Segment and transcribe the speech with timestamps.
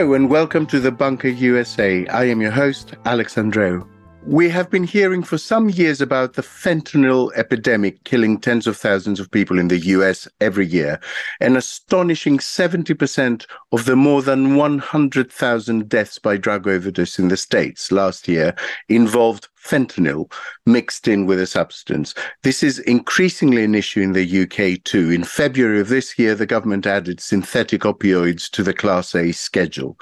[0.00, 2.06] Hello and welcome to the Bunker USA.
[2.06, 3.86] I am your host, Alex Andreou.
[4.24, 9.20] We have been hearing for some years about the fentanyl epidemic killing tens of thousands
[9.20, 10.98] of people in the US every year.
[11.42, 17.92] An astonishing 70% of the more than 100,000 deaths by drug overdose in the States
[17.92, 18.54] last year
[18.88, 20.30] involved fentanyl
[20.66, 22.14] mixed in with a substance.
[22.42, 25.10] This is increasingly an issue in the UK too.
[25.10, 29.98] In February of this year, the government added synthetic opioids to the Class A schedule.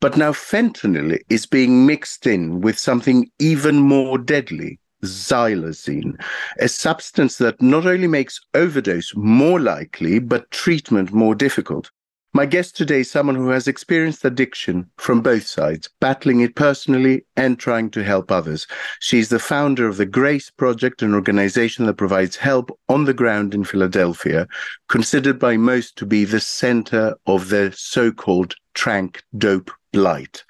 [0.00, 4.80] But now fentanyl is being mixed in with something even more deadly.
[5.04, 6.14] Xylazine,
[6.58, 11.90] a substance that not only makes overdose more likely, but treatment more difficult.
[12.36, 17.24] My guest today is someone who has experienced addiction from both sides, battling it personally
[17.34, 18.66] and trying to help others.
[19.00, 23.54] She's the founder of the Grace Project, an organization that provides help on the ground
[23.54, 24.46] in Philadelphia,
[24.90, 30.44] considered by most to be the center of the so called tranq dope blight.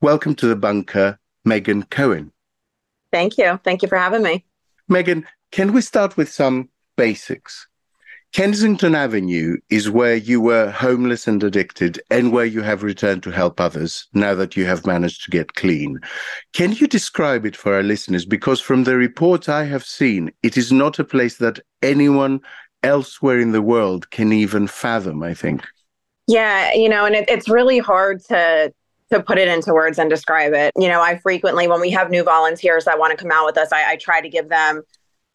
[0.00, 2.32] Welcome to the bunker, Megan Cohen.
[3.12, 3.60] Thank you.
[3.62, 4.46] Thank you for having me.
[4.88, 7.68] Megan, can we start with some basics?
[8.32, 13.30] Kensington Avenue is where you were homeless and addicted and where you have returned to
[13.30, 15.98] help others now that you have managed to get clean.
[16.52, 18.26] Can you describe it for our listeners?
[18.26, 22.40] Because from the reports I have seen, it is not a place that anyone
[22.82, 25.64] elsewhere in the world can even fathom, I think.
[26.26, 28.72] Yeah, you know, and it, it's really hard to
[29.10, 30.72] to put it into words and describe it.
[30.76, 33.56] You know, I frequently, when we have new volunteers that want to come out with
[33.56, 34.82] us, I, I try to give them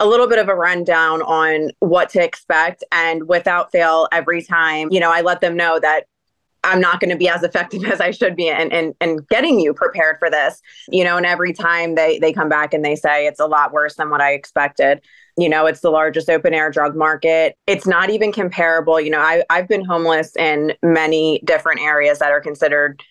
[0.01, 2.84] a little bit of a rundown on what to expect.
[2.91, 6.06] And without fail, every time, you know, I let them know that
[6.63, 9.59] I'm not going to be as effective as I should be in, in, in getting
[9.59, 10.59] you prepared for this.
[10.89, 13.72] You know, and every time they they come back and they say it's a lot
[13.72, 15.01] worse than what I expected.
[15.38, 17.56] You know, it's the largest open air drug market.
[17.68, 19.00] It's not even comparable.
[19.00, 23.01] You know, I, I've been homeless in many different areas that are considered,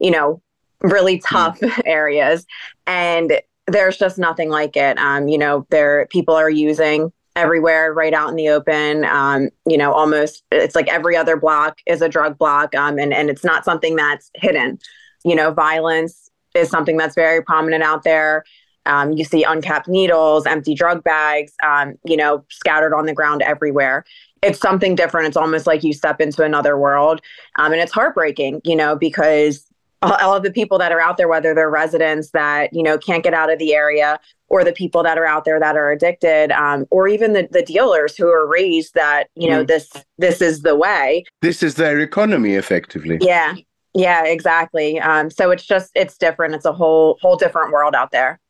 [0.00, 0.42] you know,
[0.80, 1.80] really tough mm.
[1.86, 2.46] areas.
[2.86, 4.98] And there's just nothing like it.
[4.98, 9.04] Um, you know, there people are using everywhere right out in the open.
[9.04, 12.74] Um, you know, almost it's like every other block is a drug block.
[12.74, 14.78] Um, and, and it's not something that's hidden.
[15.24, 18.44] You know, violence is something that's very prominent out there.
[18.86, 23.42] Um, you see uncapped needles, empty drug bags, um, you know, scattered on the ground
[23.42, 24.04] everywhere.
[24.42, 25.28] It's something different.
[25.28, 27.20] It's almost like you step into another world.
[27.56, 29.67] Um, and it's heartbreaking, you know, because
[30.02, 33.22] all of the people that are out there, whether they're residents that you know can't
[33.22, 36.50] get out of the area, or the people that are out there that are addicted,
[36.52, 39.66] um, or even the, the dealers who are raised that you know mm.
[39.66, 41.24] this this is the way.
[41.42, 43.18] This is their economy, effectively.
[43.20, 43.54] Yeah,
[43.94, 45.00] yeah, exactly.
[45.00, 46.54] Um, so it's just it's different.
[46.54, 48.40] It's a whole whole different world out there.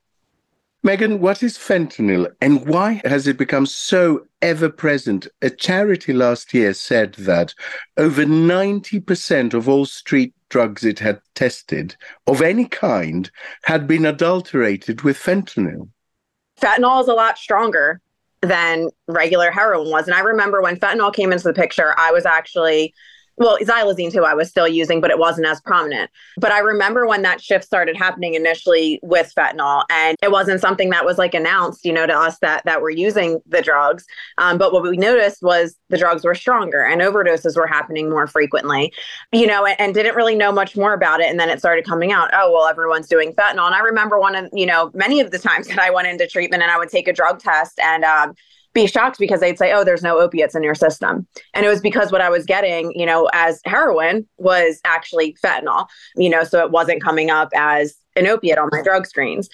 [0.84, 5.26] Megan, what is fentanyl and why has it become so ever present?
[5.42, 7.52] A charity last year said that
[7.96, 13.30] over 90% of all street drugs it had tested of any kind
[13.64, 15.88] had been adulterated with fentanyl.
[16.60, 18.00] Fentanyl is a lot stronger
[18.40, 20.06] than regular heroin was.
[20.06, 22.94] And I remember when fentanyl came into the picture, I was actually
[23.38, 26.10] well, xylazine too, I was still using, but it wasn't as prominent.
[26.36, 30.90] But I remember when that shift started happening initially with fentanyl, and it wasn't something
[30.90, 34.04] that was like announced, you know, to us that that we're using the drugs.
[34.38, 38.26] Um, but what we noticed was the drugs were stronger and overdoses were happening more
[38.26, 38.92] frequently,
[39.32, 41.30] you know, and, and didn't really know much more about it.
[41.30, 43.66] And then it started coming out, oh, well, everyone's doing fentanyl.
[43.66, 46.26] And I remember one of, you know, many of the times that I went into
[46.26, 48.34] treatment and I would take a drug test and um,
[48.82, 51.80] be shocked because they'd say, "Oh, there's no opiates in your system," and it was
[51.80, 55.86] because what I was getting, you know, as heroin was actually fentanyl,
[56.16, 59.48] you know, so it wasn't coming up as an opiate on my drug screens.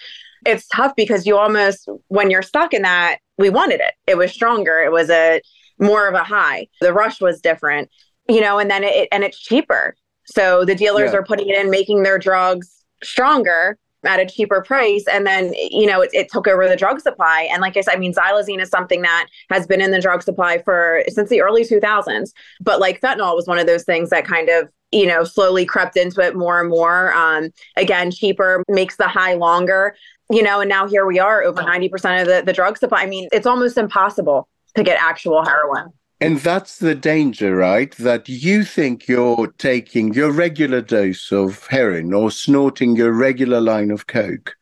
[0.47, 3.95] It's tough because you almost, when you're stuck in that, we wanted it.
[4.07, 4.83] It was stronger.
[4.85, 5.41] It was a
[5.79, 6.69] more of a high.
[6.81, 7.91] The rush was different,
[8.29, 9.97] you know, and then it and it's cheaper.
[10.27, 11.19] So the dealers yeah.
[11.19, 15.05] are putting it in, making their drugs stronger at a cheaper price.
[15.11, 17.49] And then, you know, it, it, took over the drug supply.
[17.53, 20.23] And like I said, I mean, xylazine is something that has been in the drug
[20.23, 22.33] supply for since the early 2000s.
[22.61, 25.97] But like fentanyl was one of those things that kind of, you know, slowly crept
[25.97, 27.13] into it more and more.
[27.15, 29.95] Um, again, cheaper makes the high longer,
[30.31, 33.03] you know, and now here we are over 90% of the, the drug supply.
[33.03, 35.93] I mean, it's almost impossible to get actual heroin.
[36.25, 37.95] And that's the danger, right?
[37.97, 43.91] That you think you're taking your regular dose of heroin or snorting your regular line
[43.91, 44.57] of coke,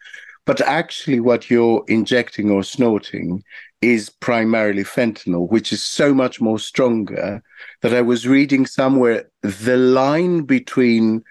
[0.44, 3.44] but actually what you're injecting or snorting
[3.80, 7.40] is primarily fentanyl, which is so much more stronger
[7.82, 11.22] that I was reading somewhere the line between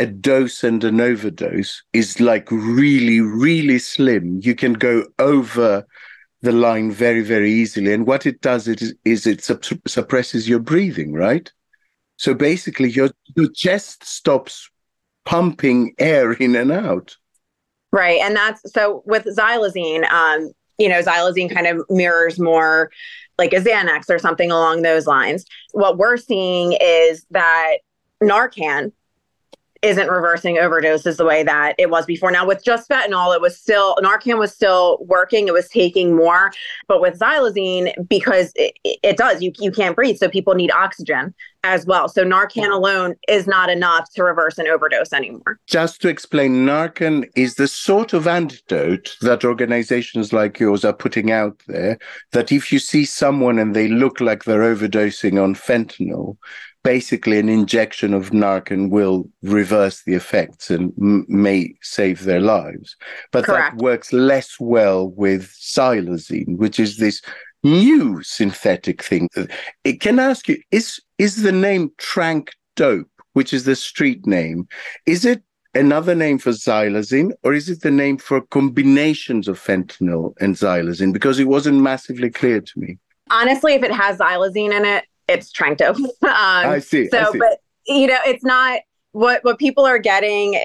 [0.00, 4.40] a dose and an overdose is like really, really slim.
[4.42, 5.86] You can go over
[6.40, 7.92] the line very, very easily.
[7.92, 11.50] And what it does is, is it supp- suppresses your breathing, right?
[12.16, 14.70] So basically, your, your chest stops
[15.24, 17.16] pumping air in and out.
[17.92, 18.20] Right.
[18.20, 22.90] And that's so with xylazine, um, you know, xylazine kind of mirrors more
[23.38, 25.44] like a Xanax or something along those lines.
[25.72, 27.78] What we're seeing is that
[28.22, 28.92] Narcan,
[29.82, 32.30] isn't reversing overdoses the way that it was before.
[32.30, 35.48] Now with just fentanyl, it was still Narcan was still working.
[35.48, 36.52] It was taking more,
[36.88, 41.34] but with xylazine, because it, it does, you you can't breathe, so people need oxygen
[41.64, 42.08] as well.
[42.08, 45.58] So Narcan alone is not enough to reverse an overdose anymore.
[45.66, 51.30] Just to explain, Narcan is the sort of antidote that organizations like yours are putting
[51.30, 51.98] out there.
[52.32, 56.36] That if you see someone and they look like they're overdosing on fentanyl,
[56.88, 62.96] basically an injection of Narcan will reverse the effects and m- may save their lives.
[63.30, 63.76] But Correct.
[63.76, 67.20] that works less well with xylazine, which is this
[67.62, 69.28] new synthetic thing.
[69.84, 74.26] It can I ask you, is is the name Tranq Dope, which is the street
[74.26, 74.66] name,
[75.04, 75.42] is it
[75.74, 81.12] another name for xylazine, or is it the name for combinations of fentanyl and xylazine?
[81.12, 82.96] Because it wasn't massively clear to me.
[83.30, 85.96] Honestly, if it has xylazine in it, it's Tranq-Dope.
[86.22, 87.08] um, I see.
[87.08, 87.38] So, I see.
[87.38, 88.80] but you know, it's not
[89.12, 90.60] what what people are getting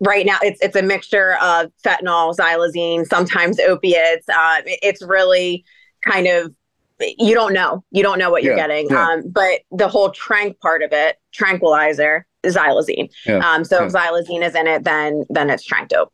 [0.00, 0.38] right now.
[0.42, 4.28] It's it's a mixture of fentanyl, xylazine, sometimes opiates.
[4.28, 5.64] Um, it's really
[6.04, 6.52] kind of
[7.00, 7.84] you don't know.
[7.90, 8.88] You don't know what you're getting.
[8.90, 9.08] Yeah.
[9.08, 13.10] Um, but the whole tranq part of it, tranquilizer, xylazine.
[13.26, 13.38] Yeah.
[13.38, 16.12] Um, so if xylazine is in it, then then it's Tranq-Dope.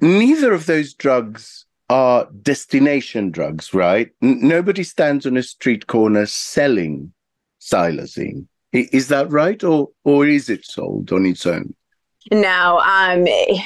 [0.00, 4.10] Neither of those drugs are destination drugs, right?
[4.22, 7.12] N- nobody stands on a street corner selling
[7.60, 8.46] xylazine.
[8.74, 11.74] I- is that right, or or is it sold on its own?
[12.32, 13.62] No, um, it,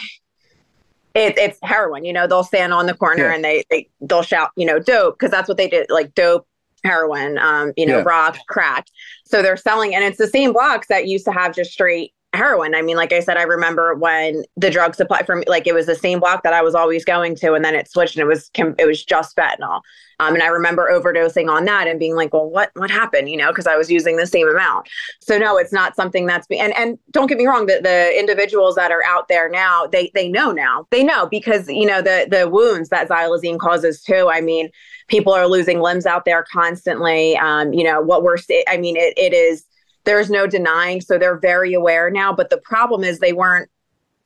[1.14, 2.05] it's heroin.
[2.05, 3.34] You know, they'll stand on the corner yeah.
[3.34, 6.46] and they, they they'll shout, you know, dope because that's what they did, like dope,
[6.84, 8.05] heroin, um, you know, yeah.
[8.05, 8.87] rock, crack.
[9.25, 12.75] So they're selling, and it's the same blocks that used to have just straight heroin.
[12.75, 15.87] I mean, like I said, I remember when the drug supply from like it was
[15.87, 18.27] the same block that I was always going to, and then it switched and it
[18.27, 19.81] was it was just fentanyl.
[20.21, 23.31] Um, and I remember overdosing on that and being like, well, what what happened?
[23.31, 24.88] You know, because I was using the same amount.
[25.21, 28.17] So no, it's not something that's be- and and don't get me wrong, the the
[28.19, 32.03] individuals that are out there now, they they know now, they know because you know
[32.03, 34.29] the the wounds that xylazine causes too.
[34.31, 34.69] I mean,
[35.09, 37.37] people are losing limbs out there constantly.
[37.38, 38.37] Um, you know what we're,
[38.69, 39.65] I mean, it it is
[40.05, 41.00] there's no denying.
[41.00, 42.32] So they're very aware now.
[42.32, 43.70] But the problem is they weren't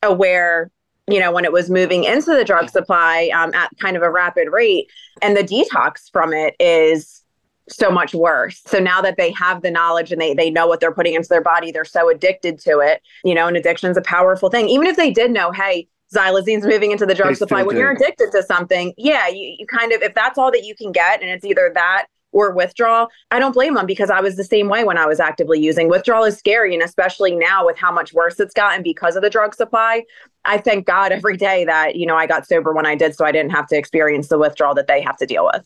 [0.02, 0.70] aware,
[1.08, 4.10] you know, when it was moving into the drug supply um, at kind of a
[4.10, 4.90] rapid rate.
[5.22, 7.22] And the detox from it is
[7.68, 8.60] so much worse.
[8.66, 11.28] So now that they have the knowledge and they they know what they're putting into
[11.28, 13.02] their body, they're so addicted to it.
[13.24, 14.68] You know, and addiction is a powerful thing.
[14.68, 17.62] Even if they did know, hey, xylazine's moving into the drug they supply.
[17.62, 17.80] When do.
[17.80, 20.92] you're addicted to something, yeah, you, you kind of if that's all that you can
[20.92, 24.44] get, and it's either that or withdrawal, I don't blame them because I was the
[24.44, 25.88] same way when I was actively using.
[25.88, 26.74] Withdrawal is scary.
[26.74, 30.04] And especially now with how much worse it's gotten because of the drug supply,
[30.44, 33.24] I thank God every day that, you know, I got sober when I did so
[33.24, 35.64] I didn't have to experience the withdrawal that they have to deal with.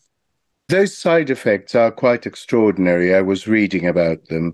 [0.69, 3.15] Those side effects are quite extraordinary.
[3.15, 4.53] I was reading about them.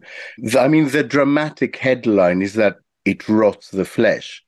[0.57, 4.41] I mean, the dramatic headline is that it rots the flesh.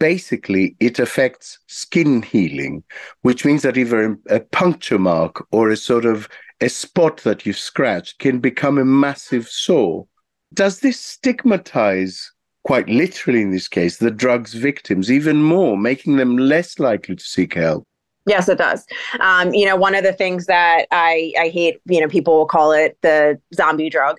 [0.00, 2.82] Basically, it affects skin healing,
[3.22, 6.28] which means that either a puncture mark or a sort of
[6.62, 10.06] a spot that you've scratched can become a massive sore.
[10.54, 12.30] Does this stigmatize,
[12.62, 17.24] quite literally in this case, the drugs victims even more, making them less likely to
[17.24, 17.84] seek help?
[18.26, 18.86] Yes, it does.
[19.18, 22.46] Um, you know, one of the things that I, I hate, you know, people will
[22.46, 24.18] call it the zombie drug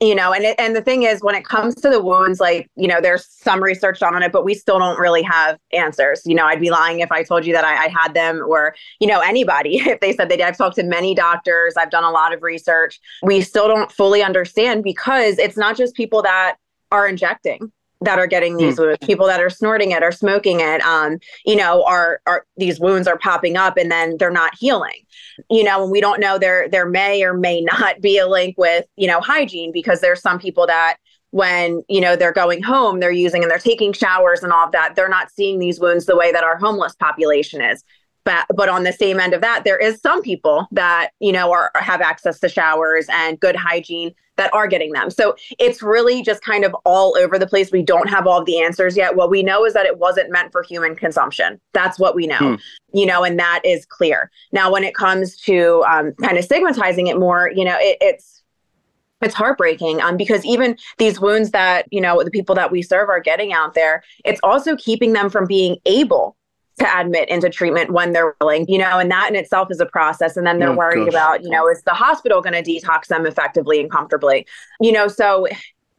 [0.00, 2.88] you know and and the thing is when it comes to the wounds like you
[2.88, 6.22] know there's some research done on it but we still don't really have answers.
[6.24, 8.74] You know i'd be lying if i told you that I, I, had them or
[8.98, 9.80] you know anybody.
[9.90, 12.42] If they said they did i've talked to many doctors i've done a lot of
[12.42, 13.00] research.
[13.22, 16.56] We still don't fully understand because it's not just people that
[16.92, 17.70] are injecting
[18.02, 18.86] that are getting these mm.
[18.86, 22.80] wounds people that are snorting it or smoking it um you know are are these
[22.80, 25.04] wounds are popping up and then they're not healing.
[25.50, 28.56] You know and we don't know there there may or may not be a link
[28.58, 30.96] with you know hygiene because there's some people that
[31.30, 34.72] when you know they're going home they're using and they're taking showers and all of
[34.72, 37.84] that they're not seeing these wounds the way that our homeless population is.
[38.24, 41.52] But but on the same end of that there is some people that you know
[41.52, 45.10] are have access to showers and good hygiene that are getting them.
[45.10, 47.70] So it's really just kind of all over the place.
[47.70, 49.14] We don't have all of the answers yet.
[49.14, 51.60] What we know is that it wasn't meant for human consumption.
[51.74, 52.54] That's what we know hmm.
[52.94, 54.30] you know and that is clear.
[54.50, 58.42] Now when it comes to um, kind of stigmatizing it more you know it, it's
[59.20, 63.10] it's heartbreaking um, because even these wounds that you know the people that we serve
[63.10, 66.34] are getting out there it's also keeping them from being able
[66.80, 69.86] to admit into treatment when they're willing you know and that in itself is a
[69.86, 71.08] process and then they're oh, worried gosh.
[71.08, 74.46] about you know is the hospital going to detox them effectively and comfortably
[74.80, 75.46] you know so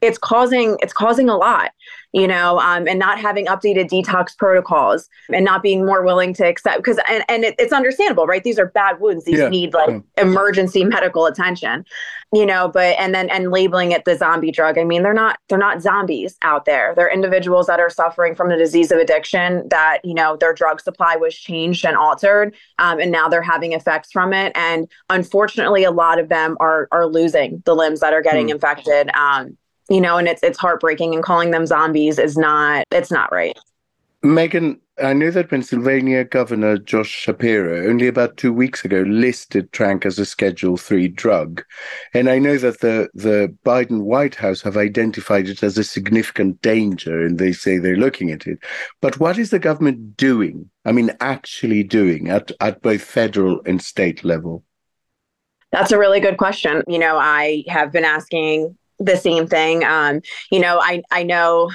[0.01, 1.71] it's causing it's causing a lot
[2.11, 6.45] you know um, and not having updated detox protocols and not being more willing to
[6.45, 8.43] accept because and, and it, it's understandable right?
[8.43, 9.25] These are bad wounds.
[9.25, 9.49] These yeah.
[9.49, 11.85] need like emergency medical attention
[12.33, 14.77] you know but and then and labeling it the zombie drug.
[14.77, 16.93] I mean they're not they're not zombies out there.
[16.95, 20.81] They're individuals that are suffering from the disease of addiction that you know their drug
[20.81, 24.51] supply was changed and altered um, and now they're having effects from it.
[24.55, 28.51] And unfortunately a lot of them are are losing the limbs that are getting mm.
[28.51, 29.57] infected um,
[29.91, 33.57] you know, and it's it's heartbreaking and calling them zombies is not it's not right.
[34.23, 40.05] Megan, I know that Pennsylvania Governor Josh Shapiro only about two weeks ago listed Tranq
[40.05, 41.65] as a Schedule Three drug,
[42.13, 46.61] and I know that the the Biden White House have identified it as a significant
[46.61, 48.59] danger, and they say they're looking at it.
[49.01, 50.69] But what is the government doing?
[50.85, 54.63] I mean, actually doing at at both federal and state level?
[55.73, 56.83] That's a really good question.
[56.87, 59.83] You know, I have been asking the same thing.
[59.83, 61.71] Um, you know, I I know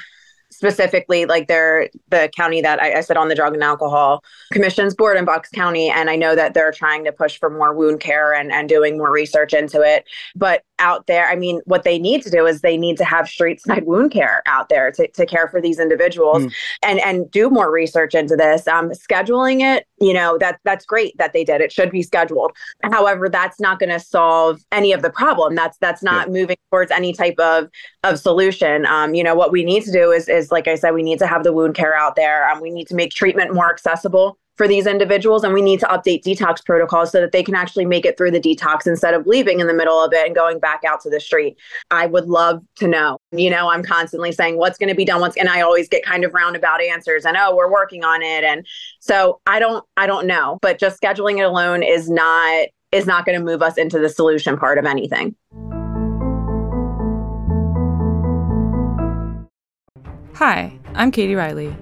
[0.56, 4.94] specifically like they're the county that I, I, said on the drug and alcohol commission's
[4.94, 8.00] board in bucks county and i know that they're trying to push for more wound
[8.00, 10.04] care and, and doing more research into it.
[10.34, 13.28] But out there i mean what they need to do is they need to have
[13.28, 16.52] street side wound care out there to, to care for these individuals mm.
[16.82, 18.66] and and do more research into this.
[18.68, 21.60] Um, scheduling it you know that that's great that they did.
[21.60, 22.52] It should be scheduled.
[22.82, 25.54] However that's not going to solve any of the problem.
[25.54, 26.32] That's that's not yeah.
[26.32, 27.68] moving towards any type of
[28.04, 28.86] of solution.
[28.86, 31.18] Um, you know what we need to do is is like i said we need
[31.18, 32.48] to have the wound care out there.
[32.48, 35.86] Um, we need to make treatment more accessible for these individuals and we need to
[35.86, 39.26] update detox protocols so that they can actually make it through the detox instead of
[39.26, 41.58] leaving in the middle of it and going back out to the street.
[41.90, 43.18] I would love to know.
[43.32, 45.20] You know i'm constantly saying what's going to be done?
[45.20, 48.44] What's and i always get kind of roundabout answers and oh we're working on it.
[48.44, 48.66] And
[49.00, 53.26] so i don't i don't know but just scheduling it alone is not is not
[53.26, 55.34] going to move us into the solution part of anything
[60.36, 61.74] hi i'm katie riley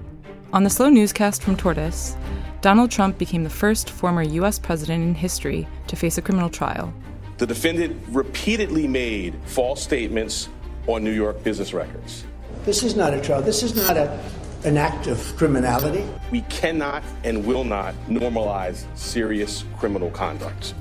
[0.53, 2.15] on the slow newscast from tortoise
[2.61, 4.57] Donald Trump became the first former U.S.
[4.57, 6.91] president in history to face a criminal trial.
[7.37, 10.49] The defendant repeatedly made false statements
[10.87, 12.23] on New York business records.
[12.63, 13.43] This is not a trial.
[13.43, 14.19] This is not a,
[14.63, 16.03] an act of criminality.
[16.31, 20.73] We cannot and will not normalize serious criminal conduct.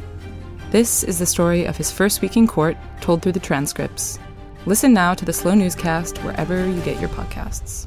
[0.70, 4.18] This is the story of his first week in court, told through the transcripts.
[4.66, 7.86] Listen now to the Slow Newscast wherever you get your podcasts.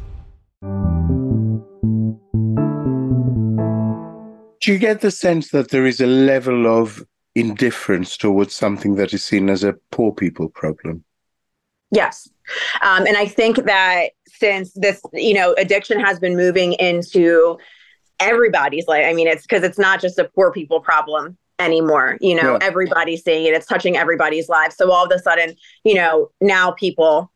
[4.62, 7.04] Do you get the sense that there is a level of
[7.34, 11.04] indifference towards something that is seen as a poor people problem?
[11.92, 12.30] Yes.
[12.84, 17.58] Um, and I think that since this, you know, addiction has been moving into
[18.20, 22.18] everybody's life, I mean, it's because it's not just a poor people problem anymore.
[22.22, 22.60] You know, yeah.
[22.62, 24.76] everybody's seeing it, it's touching everybody's lives.
[24.76, 27.32] So all of a sudden, you know, now people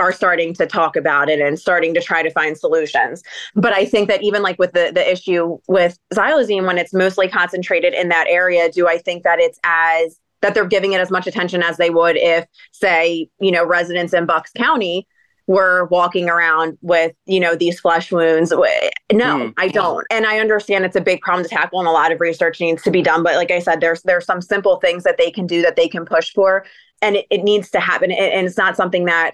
[0.00, 3.22] are starting to talk about it and starting to try to find solutions.
[3.54, 7.28] But I think that even like with the the issue with xylazine, when it's mostly
[7.28, 11.10] concentrated in that area, do I think that it's as that they're giving it as
[11.10, 15.06] much attention as they would if, say, you know, residents in Bucks County
[15.48, 19.54] were walking around with you know these flesh wounds no mm.
[19.56, 22.20] i don't and i understand it's a big problem to tackle and a lot of
[22.20, 25.16] research needs to be done but like i said there's there's some simple things that
[25.18, 26.64] they can do that they can push for
[27.02, 29.32] and it, it needs to happen and it's not something that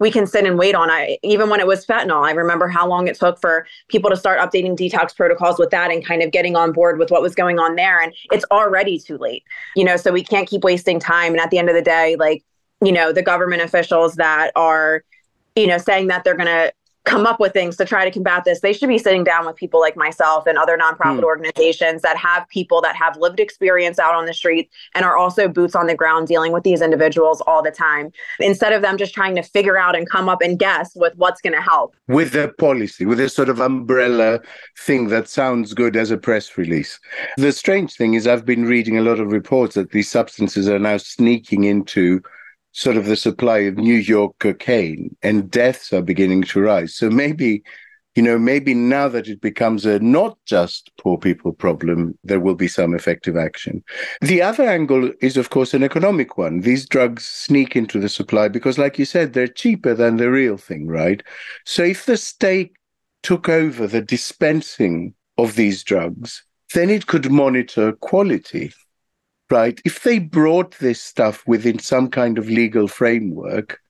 [0.00, 0.90] we can sit and wait on.
[0.90, 4.16] I even when it was fentanyl, I remember how long it took for people to
[4.16, 7.34] start updating detox protocols with that and kind of getting on board with what was
[7.34, 8.00] going on there.
[8.00, 9.44] And it's already too late,
[9.76, 9.98] you know.
[9.98, 11.32] So we can't keep wasting time.
[11.32, 12.42] And at the end of the day, like
[12.82, 15.04] you know, the government officials that are,
[15.60, 16.72] you know, saying that they're going to
[17.04, 19.56] come up with things to try to combat this, they should be sitting down with
[19.56, 21.24] people like myself and other nonprofit hmm.
[21.24, 25.48] organizations that have people that have lived experience out on the street and are also
[25.48, 29.14] boots on the ground dealing with these individuals all the time instead of them just
[29.14, 31.96] trying to figure out and come up and guess with what's going to help.
[32.08, 34.40] With a policy, with this sort of umbrella
[34.78, 37.00] thing that sounds good as a press release.
[37.38, 40.78] The strange thing is, I've been reading a lot of reports that these substances are
[40.78, 42.22] now sneaking into
[42.72, 46.94] sort of the supply of New York cocaine and deaths are beginning to rise.
[46.94, 47.62] So maybe,
[48.14, 52.54] you know, maybe now that it becomes a not just poor people problem, there will
[52.54, 53.82] be some effective action.
[54.20, 56.60] The other angle is, of course, an economic one.
[56.60, 60.56] These drugs sneak into the supply because, like you said, they're cheaper than the real
[60.56, 61.22] thing, right?
[61.64, 62.72] So if the state
[63.22, 68.72] took over the dispensing of these drugs, then it could monitor quality
[69.50, 69.80] right?
[69.84, 73.80] If they brought this stuff within some kind of legal framework,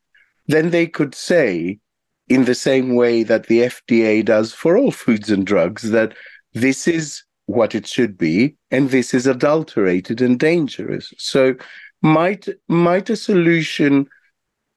[0.46, 1.78] then they could say,
[2.28, 6.14] in the same way that the FDA does for all foods and drugs, that
[6.54, 11.12] this is what it should be, and this is adulterated and dangerous.
[11.18, 11.54] So,
[12.02, 14.08] might might a solution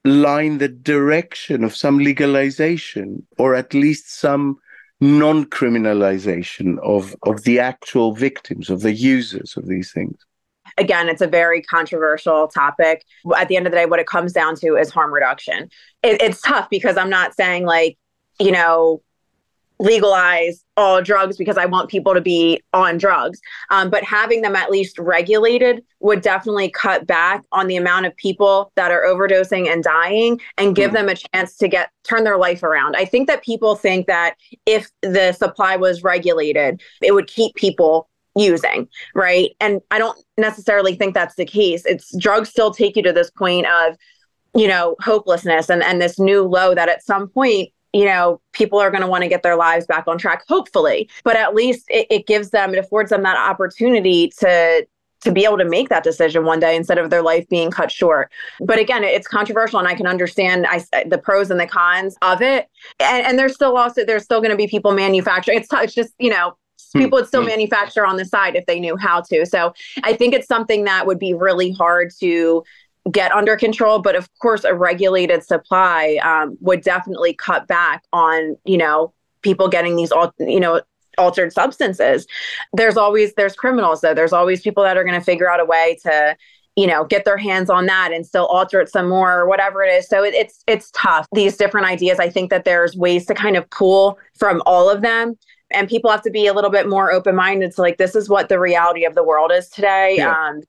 [0.04, 4.58] in the direction of some legalization, or at least some
[5.00, 10.18] non-criminalization of of the actual victims, of the users of these things?
[10.78, 13.06] Again, it's a very controversial topic.
[13.36, 15.70] At the end of the day, what it comes down to is harm reduction.
[16.04, 17.98] It, it's tough because I'm not saying like,
[18.40, 19.02] you know,
[19.80, 23.40] legalize all drugs because I want people to be on drugs.
[23.70, 28.16] Um, but having them at least regulated would definitely cut back on the amount of
[28.16, 30.96] people that are overdosing and dying and give mm.
[30.96, 32.96] them a chance to get turn their life around.
[32.96, 38.10] I think that people think that if the supply was regulated, it would keep people
[38.36, 39.52] using, right?
[39.60, 41.86] And I don't necessarily think that's the case.
[41.86, 43.96] It's drugs still take you to this point of,
[44.56, 48.80] you know, hopelessness and and this new low that at some point you know, people
[48.80, 51.08] are going to want to get their lives back on track, hopefully.
[51.24, 54.88] But at least it, it gives them, it affords them that opportunity to
[55.24, 57.90] to be able to make that decision one day instead of their life being cut
[57.90, 58.30] short.
[58.60, 62.42] But again, it's controversial, and I can understand I, the pros and the cons of
[62.42, 62.68] it.
[63.00, 65.60] And, and there's still also there's still going to be people manufacturing.
[65.60, 66.58] It's it's just you know.
[66.94, 67.48] People would still hmm.
[67.48, 69.46] manufacture on the side if they knew how to.
[69.46, 69.74] So
[70.04, 72.64] I think it's something that would be really hard to
[73.12, 74.00] get under control.
[74.00, 79.68] But of course, a regulated supply um, would definitely cut back on, you know, people
[79.68, 80.82] getting these, all, you know,
[81.18, 82.26] altered substances.
[82.74, 84.14] There's always there's criminals though.
[84.14, 86.36] There's always people that are going to figure out a way to
[86.76, 89.84] you know get their hands on that and still alter it some more or whatever
[89.84, 93.26] it is so it, it's it's tough these different ideas i think that there's ways
[93.26, 95.38] to kind of pull from all of them
[95.74, 98.30] and people have to be a little bit more open minded to like this is
[98.30, 100.50] what the reality of the world is today yeah.
[100.50, 100.62] um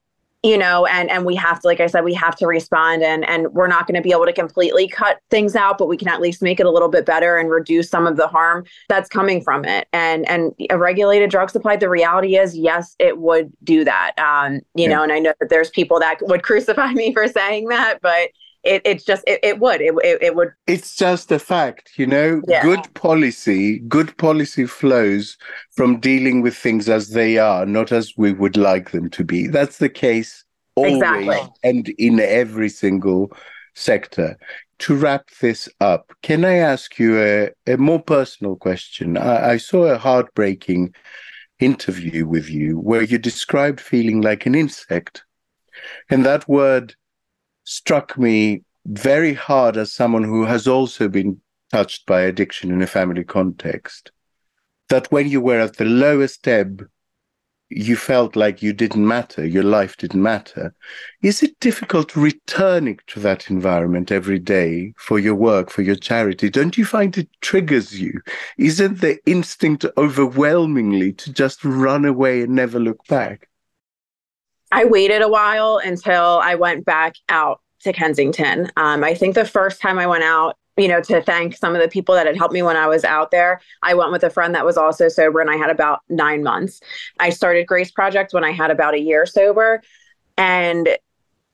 [0.45, 3.27] you know and and we have to like i said we have to respond and
[3.29, 6.07] and we're not going to be able to completely cut things out but we can
[6.07, 9.09] at least make it a little bit better and reduce some of the harm that's
[9.09, 13.51] coming from it and and a regulated drug supply the reality is yes it would
[13.65, 14.89] do that um you yeah.
[14.89, 18.29] know and i know that there's people that would crucify me for saying that but
[18.65, 20.53] it, it's just it, it would it, it, it, would.
[20.67, 22.43] It's just a fact you know?
[22.49, 22.63] Yeah.
[22.63, 25.37] good policy good policy flows
[25.73, 29.47] from dealing with things as they are not as we would like them to be.
[29.47, 31.53] That's the case always exactly.
[31.63, 33.31] and in every single
[33.75, 34.39] sector.
[34.81, 39.17] To wrap this up can i ask you a, a more personal question?
[39.17, 40.95] I, I saw a heartbreaking
[41.61, 45.25] interview with you where you described feeling like an insect
[46.11, 46.95] and that word
[47.65, 51.41] struck me very hard as someone who has also been
[51.73, 54.11] touched by addiction in a family context.
[54.91, 56.87] That when you were at the lowest ebb,
[57.71, 60.75] you felt like you didn't matter, your life didn't matter.
[61.23, 66.51] Is it difficult returning to that environment every day for your work, for your charity?
[66.51, 68.21] Don't you find it triggers you?
[68.59, 73.49] Isn't the instinct overwhelmingly to just run away and never look back?
[74.75, 78.73] I waited a while until I went back out to Kensington.
[78.77, 81.81] Um, I think the first time I went out, you know, to thank some of
[81.81, 84.31] the people that had helped me when I was out there, I went with a
[84.31, 86.81] friend that was also sober and I had about nine months.
[87.21, 89.81] I started Grace Project when I had about a year sober.
[90.37, 90.89] And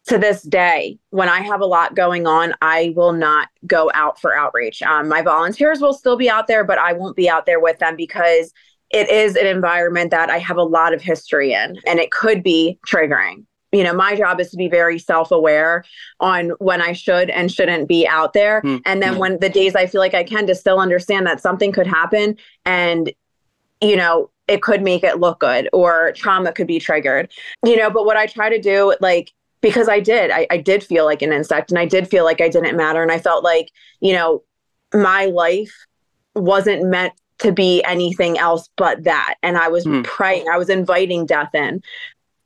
[0.07, 4.19] to this day, when I have a lot going on, I will not go out
[4.19, 4.81] for outreach.
[4.81, 7.81] Um, my volunteers will still be out there, but I won't be out there with
[7.81, 8.55] them because
[8.91, 12.43] it is an environment that I have a lot of history in and it could
[12.43, 13.45] be triggering.
[13.73, 15.85] You know, my job is to be very self aware
[16.19, 18.63] on when I should and shouldn't be out there.
[18.63, 18.79] Mm-hmm.
[18.85, 21.71] And then when the days I feel like I can to still understand that something
[21.71, 23.13] could happen and,
[23.81, 27.31] you know, it could make it look good or trauma could be triggered,
[27.65, 27.91] you know.
[27.91, 31.23] But what I try to do, like, because I did, I, I did feel like
[31.23, 33.03] an insect and I did feel like I didn't matter.
[33.03, 34.43] And I felt like, you know,
[34.93, 35.73] my life
[36.35, 39.35] wasn't meant to be anything else but that.
[39.43, 40.05] And I was mm.
[40.05, 41.83] praying, I was inviting death in.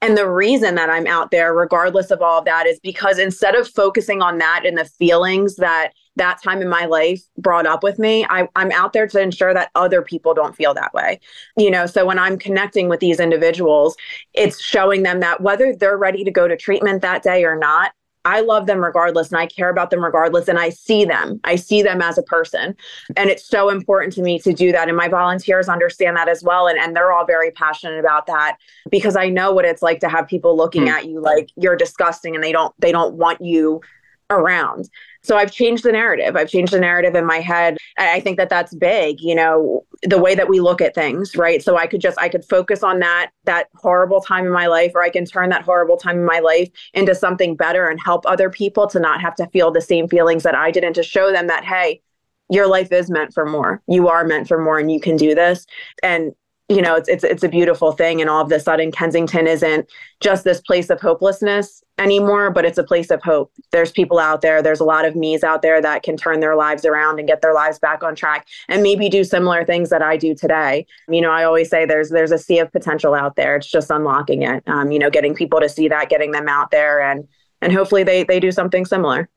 [0.00, 3.54] And the reason that I'm out there, regardless of all of that, is because instead
[3.54, 7.82] of focusing on that and the feelings that that time in my life brought up
[7.82, 11.20] with me, I, I'm out there to ensure that other people don't feel that way.
[11.56, 13.96] You know, so when I'm connecting with these individuals,
[14.34, 17.92] it's showing them that whether they're ready to go to treatment that day or not,
[18.24, 21.40] I love them regardless and I care about them regardless and I see them.
[21.44, 22.74] I see them as a person.
[23.16, 24.88] And it's so important to me to do that.
[24.88, 26.66] And my volunteers understand that as well.
[26.66, 28.56] And, and they're all very passionate about that
[28.90, 30.90] because I know what it's like to have people looking mm.
[30.90, 33.82] at you like you're disgusting and they don't they don't want you
[34.30, 34.88] around.
[35.24, 36.36] So I've changed the narrative.
[36.36, 37.78] I've changed the narrative in my head.
[37.98, 41.62] I think that that's big, you know, the way that we look at things, right?
[41.62, 44.92] So I could just I could focus on that that horrible time in my life
[44.94, 48.24] or I can turn that horrible time in my life into something better and help
[48.26, 51.02] other people to not have to feel the same feelings that I did and to
[51.02, 52.02] show them that hey,
[52.50, 53.82] your life is meant for more.
[53.88, 55.66] You are meant for more and you can do this.
[56.02, 56.34] And
[56.68, 59.86] you know, it's it's it's a beautiful thing and all of a sudden Kensington isn't
[60.20, 63.52] just this place of hopelessness anymore, but it's a place of hope.
[63.70, 66.56] There's people out there, there's a lot of me's out there that can turn their
[66.56, 70.00] lives around and get their lives back on track and maybe do similar things that
[70.00, 70.86] I do today.
[71.06, 73.56] You know, I always say there's there's a sea of potential out there.
[73.56, 74.62] It's just unlocking it.
[74.66, 77.28] Um, you know, getting people to see that, getting them out there and
[77.60, 79.28] and hopefully they they do something similar.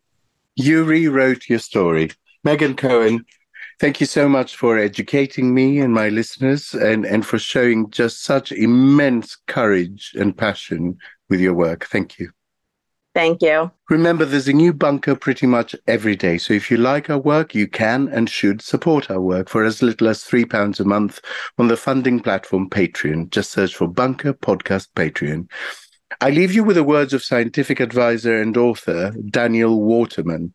[0.56, 2.12] You rewrote your story.
[2.46, 3.26] Megan Cohen,
[3.80, 8.24] thank you so much for educating me and my listeners and, and for showing just
[8.24, 10.98] such immense courage and passion
[11.30, 11.86] with your work.
[11.86, 12.32] Thank you.
[13.13, 13.72] Thank you.
[13.90, 16.38] Remember, there's a new bunker pretty much every day.
[16.38, 19.82] So if you like our work, you can and should support our work for as
[19.82, 21.20] little as £3 a month
[21.58, 23.32] on the funding platform Patreon.
[23.32, 25.50] Just search for Bunker Podcast Patreon.
[26.22, 30.54] I leave you with the words of scientific advisor and author Daniel Waterman.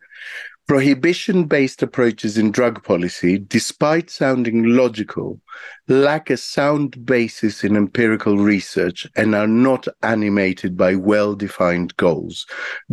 [0.73, 5.39] Prohibition based approaches in drug policy, despite sounding logical,
[5.87, 12.47] lack a sound basis in empirical research and are not animated by well defined goals.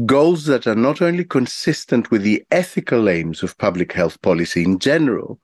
[0.05, 4.79] Goals that are not only consistent with the ethical aims of public health policy in
[4.79, 5.39] general,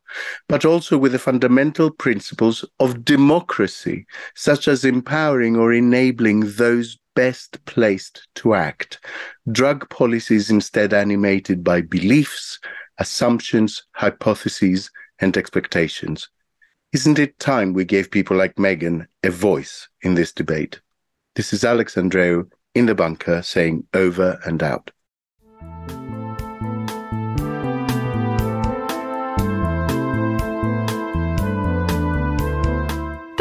[0.47, 7.63] but also with the fundamental principles of democracy, such as empowering or enabling those best
[7.65, 8.99] placed to act.
[9.51, 12.59] Drug policy is instead animated by beliefs,
[12.99, 16.29] assumptions, hypotheses, and expectations.
[16.91, 20.79] Isn't it time we gave people like Megan a voice in this debate?
[21.35, 24.91] This is Alex Andreou in the bunker saying over and out.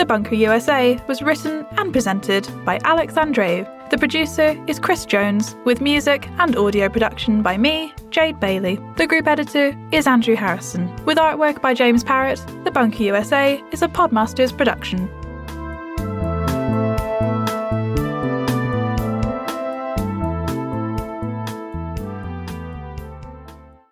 [0.04, 3.64] The Bunker USA was written and presented by Alex Andreou.
[3.88, 8.78] The producer is Chris Jones, with music and audio production by me, Jade Bailey.
[8.98, 10.94] The group editor is Andrew Harrison.
[11.06, 15.08] With artwork by James Parrott, The Bunker USA is a Podmasters production.